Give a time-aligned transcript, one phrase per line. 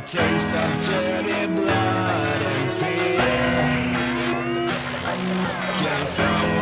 [0.00, 3.20] Taste of dirty blood and fear.
[5.78, 6.53] Can someone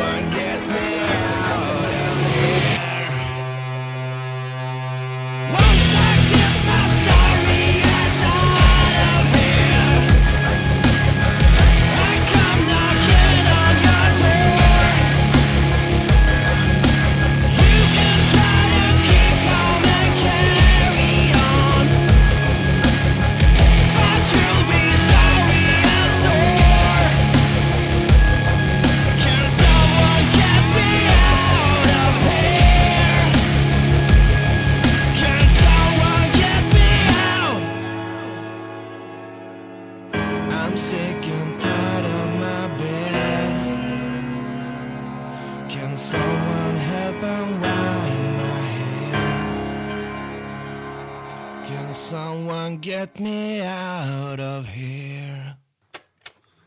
[52.13, 55.57] Someone get me out of here.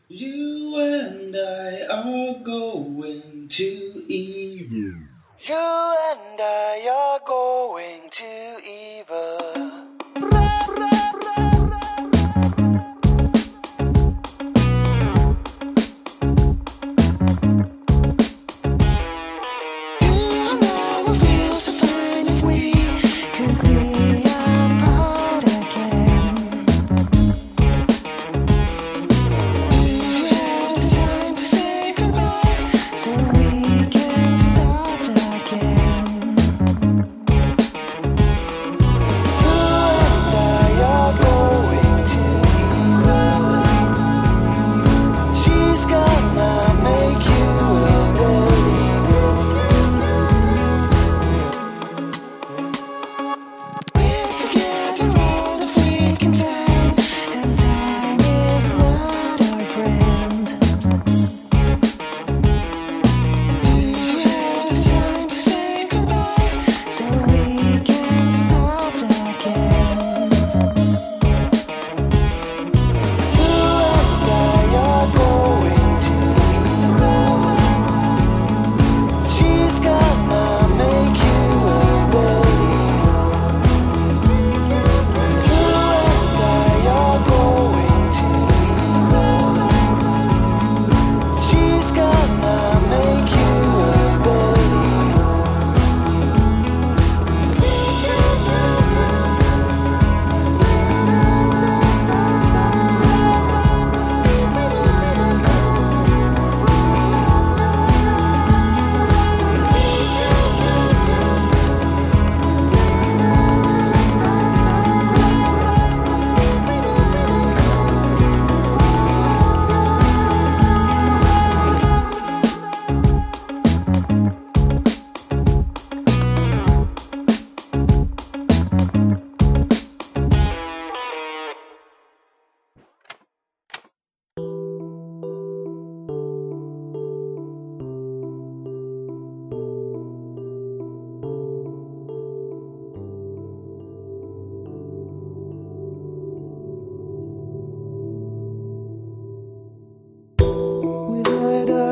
[0.09, 5.07] You and I are going to evil.
[5.39, 9.46] You and I are going to evil.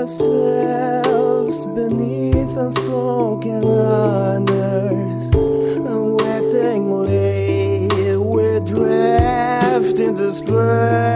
[0.06, 5.34] ourselves beneath unspoken honors.
[5.34, 7.88] Unwittingly,
[8.18, 11.15] we drift into space.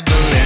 [0.00, 0.37] traveling.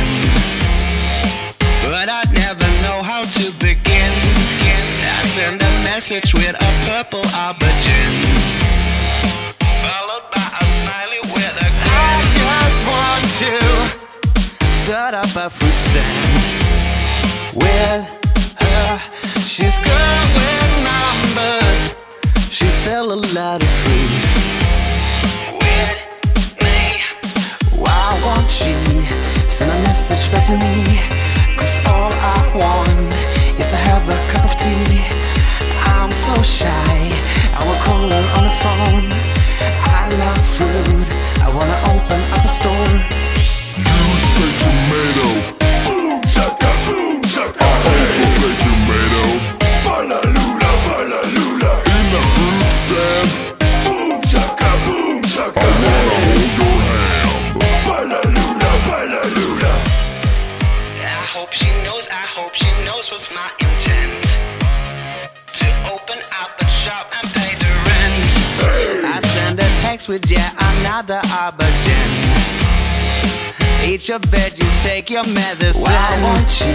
[74.02, 75.82] eat your veggies, take your medicine.
[75.82, 76.73] Why won't she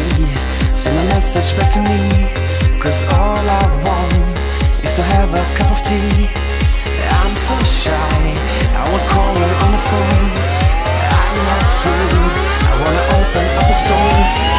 [0.77, 2.79] send a message back to me?
[2.79, 6.29] Cause all I want is to have a cup of tea.
[7.19, 7.91] I'm so shy,
[8.75, 10.29] I won't call her on the phone.
[11.19, 12.27] I'm not through,
[12.63, 14.57] I wanna open up a store.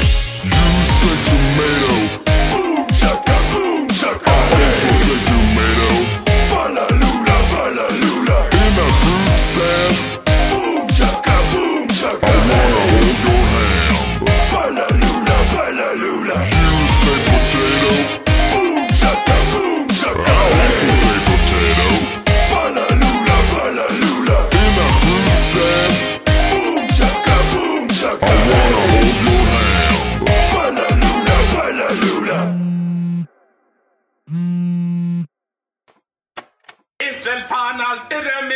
[37.99, 38.48] after a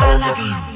[0.00, 0.71] All I be.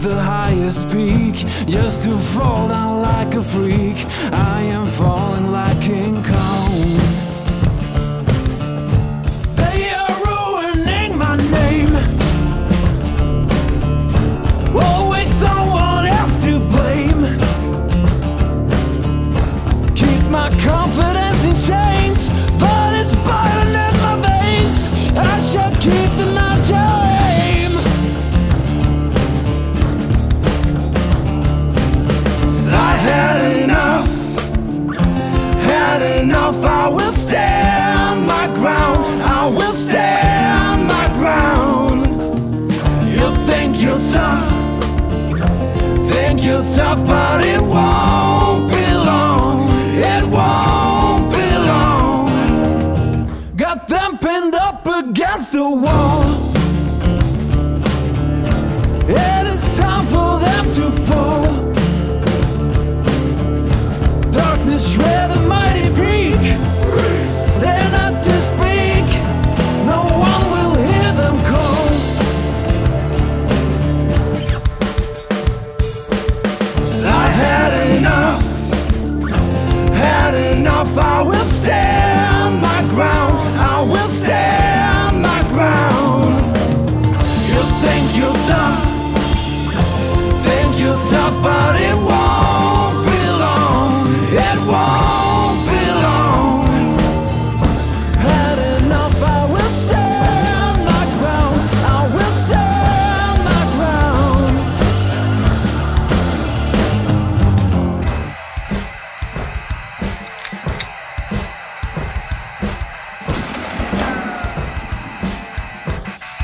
[0.00, 1.34] the highest peak
[1.66, 4.06] just to fall down like a freak.
[4.32, 6.51] I am falling like King Kong.
[46.74, 49.68] Tough, but it won't be long.
[49.98, 53.26] It won't be long.
[53.56, 56.24] Got them pinned up against the wall.
[59.08, 61.44] It is time for them to fall.
[64.32, 65.40] Darkness shred the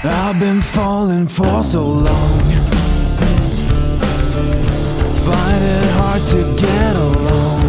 [0.04, 2.38] I've been falling for so long.
[5.26, 7.62] Find it hard to get along.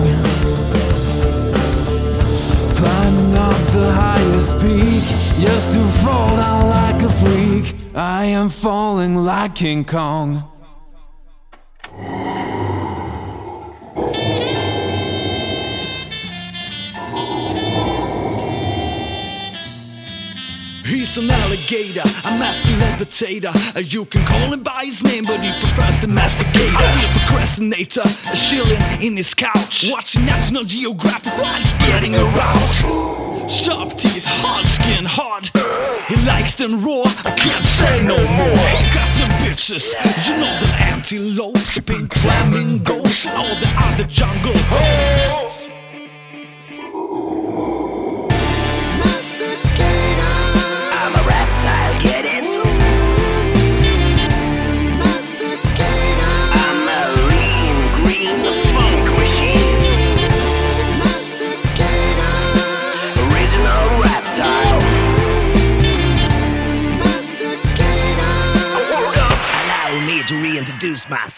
[2.75, 5.03] Climbing up the highest peak
[5.43, 7.75] just to fall down like a freak.
[7.95, 10.43] I am falling like King Kong.
[21.09, 23.49] He's an alligator, a master levitator.
[23.75, 26.77] Uh, You can call him by his name, but he prefers the masticator.
[26.77, 33.49] A procrastinator, a chilling in his couch, watching National Geographic while he's getting aroused.
[33.49, 35.49] Sharp teeth, hard skin, hard.
[36.07, 38.67] He likes them raw, I can't say no more.
[38.77, 39.89] He got some bitches,
[40.27, 44.98] you know the antelopes, pink flamingos, all the other jungle hoes.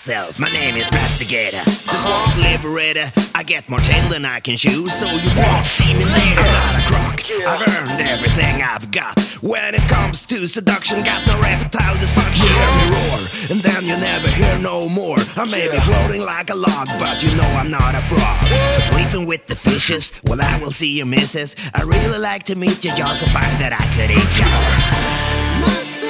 [0.01, 0.39] Myself.
[0.39, 3.11] My name is Mastigator, the swamp liberator.
[3.35, 6.41] I get more tail than I can chew, so you won't see me later.
[6.41, 7.21] Not a croc.
[7.45, 9.19] I've earned everything I've got.
[9.43, 12.41] When it comes to seduction, got no reptile dysfunction.
[12.41, 13.19] You hear me roar,
[13.51, 15.19] and then you never hear no more.
[15.35, 18.43] I may be floating like a log, but you know I'm not a frog.
[18.73, 21.55] Sleeping with the fishes, well, I will see you, missus.
[21.75, 26.00] I really like to meet you, just to find that I could eat you.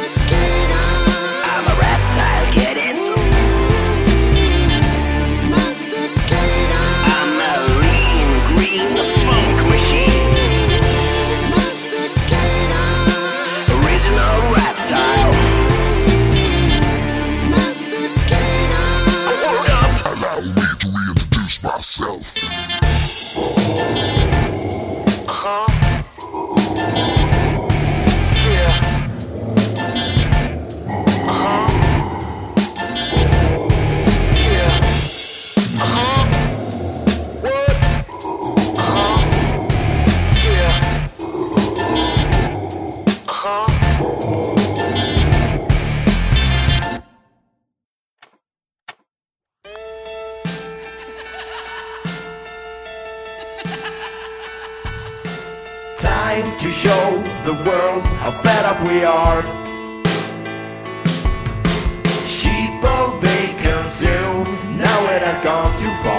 [65.43, 66.10] Gone too far.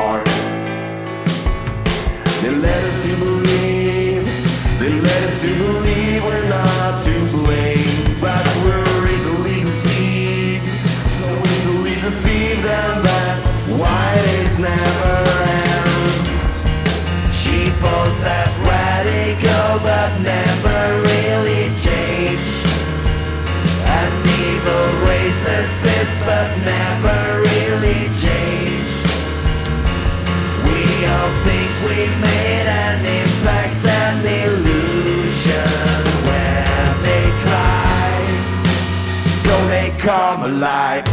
[40.42, 41.11] Come alive.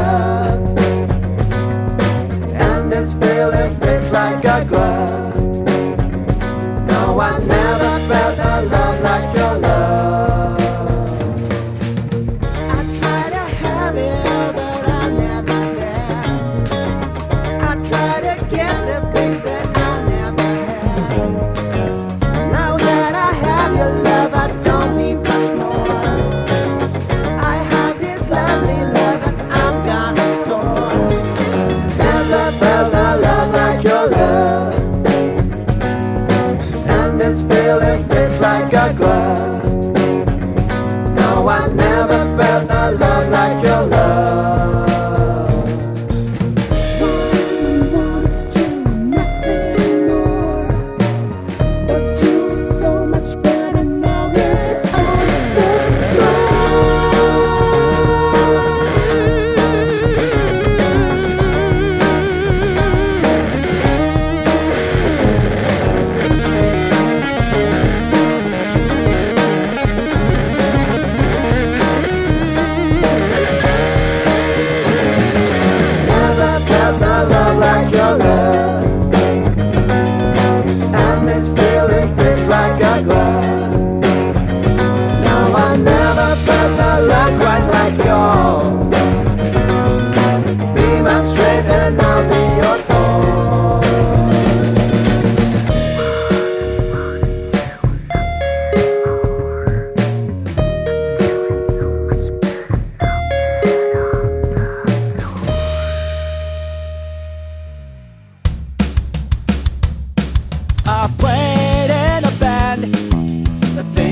[0.00, 0.37] love.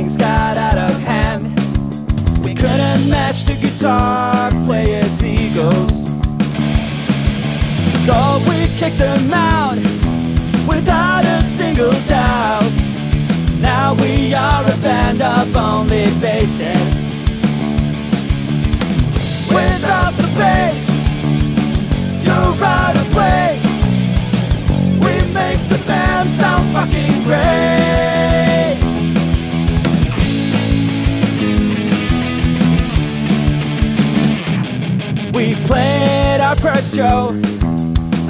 [0.06, 0.55] everything's got
[36.66, 37.40] first show,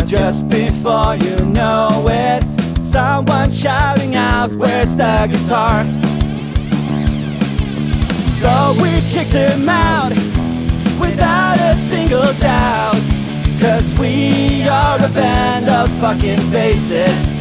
[0.04, 2.44] just before you know it,
[2.84, 5.84] someone shouting out, Where's the guitar?
[8.40, 10.10] So we kicked him out
[11.00, 13.00] without a single doubt.
[13.58, 17.35] Cause we are a band of fucking bassists.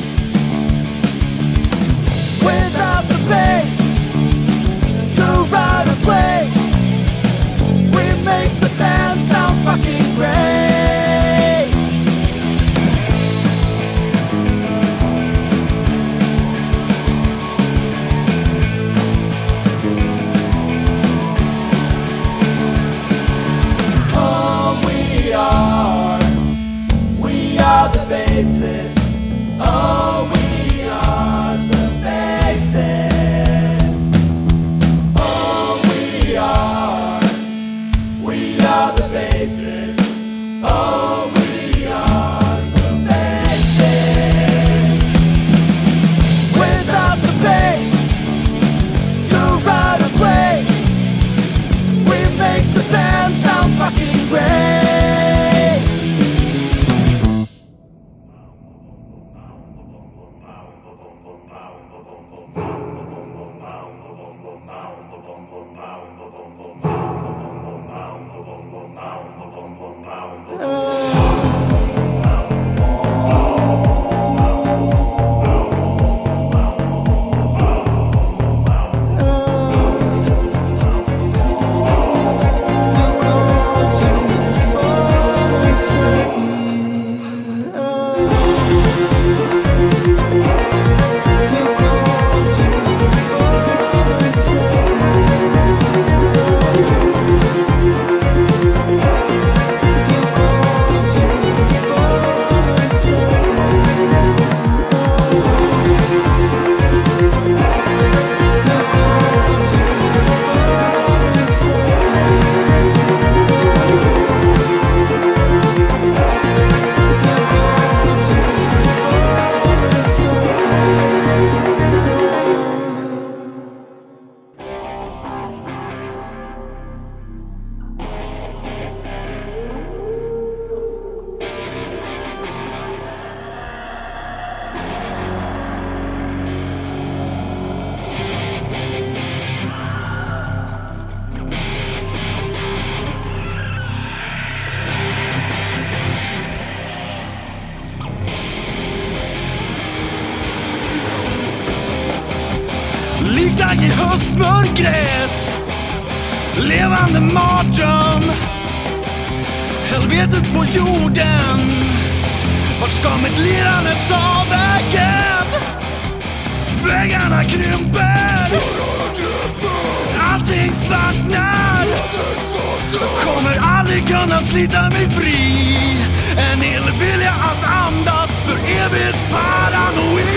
[173.96, 175.98] Aldrig kunna slita mig fri.
[176.38, 180.36] En illvilja att andas för evigt paranoid.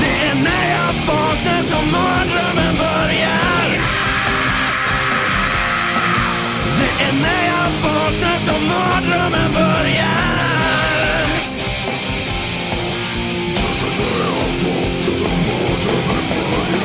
[0.00, 3.68] Det är när jag vaknar som mardrömmen börjar.
[6.78, 9.74] Det är när jag vaknar som mardrömmen börjar.
[16.64, 16.83] Hey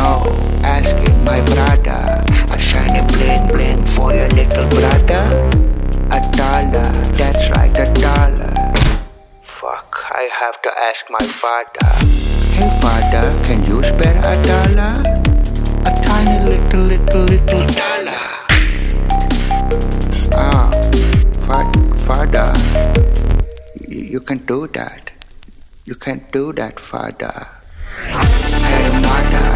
[0.00, 0.24] She said no,
[0.64, 2.24] asking my brother.
[2.52, 5.50] A shiny bling bling for your little brother.
[6.10, 8.54] A dollar, that's right, a dollar.
[9.42, 11.90] Fuck, I have to ask my father.
[12.54, 15.02] Hey father, can you spare a dollar?
[15.84, 18.22] A tiny little, little, little dollar.
[20.32, 20.70] Ah,
[21.38, 22.52] fa- father.
[23.88, 25.10] you can do that.
[25.84, 27.59] You can do that, father.
[27.90, 29.46] Hey, mother.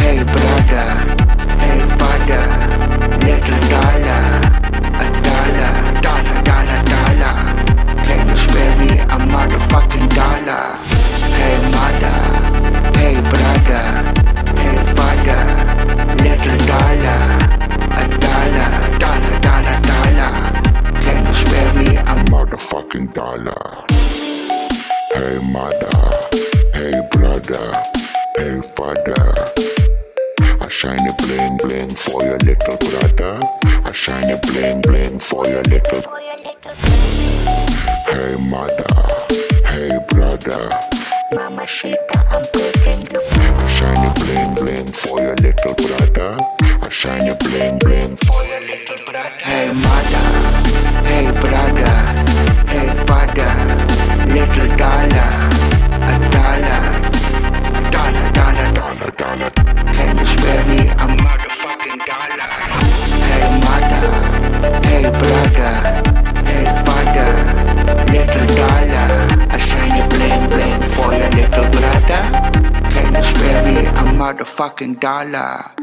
[0.00, 0.86] Hey, brother.
[1.62, 2.42] Hey, father.
[3.22, 4.24] Little dollar.
[4.98, 5.72] A dollar.
[6.02, 7.36] Dollar, dollar, dollar.
[8.04, 10.64] Can you spare me a motherfucking dollar?
[11.38, 12.16] Hey, mother.
[12.98, 13.84] Hey, brother.
[14.58, 15.42] Hey, father.
[16.18, 17.20] Little dollar.
[17.94, 18.70] A dollar.
[18.98, 20.32] Dollar, dollar, dollar.
[21.04, 23.84] Can you spare me a motherfucking dollar.
[25.14, 25.90] Hey mother,
[26.72, 26.92] hey
[27.52, 27.72] brother,
[28.36, 29.34] hey father.
[30.60, 33.40] I shine a bling bling for your little brother.
[33.64, 36.02] I shine a bling bling for your little.
[38.06, 38.84] Hey mother,
[39.66, 40.70] hey brother.
[41.34, 43.20] Mama Shita, I'm begging you.
[43.40, 46.36] I shine a bling bling for your little brother.
[46.62, 49.28] I shine a bling bling for your little brother.
[49.40, 50.24] Hey mother,
[51.08, 51.94] hey brother,
[52.68, 53.52] hey father,
[54.32, 55.30] little dollar,
[56.02, 57.11] a dollar,
[58.12, 59.50] dollar, dollar, dollar, dollar.
[59.96, 62.48] Can you spare me a motherfucking dollar?
[63.28, 64.04] Hey mother,
[64.88, 65.74] hey brother,
[66.48, 67.30] hey father,
[68.12, 69.08] little dollar,
[69.50, 72.22] I shine a bling bling for your little brother.
[72.92, 75.81] Can you spare me a motherfucking dollar?